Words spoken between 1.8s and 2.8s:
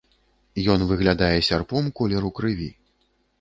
колеру крыві.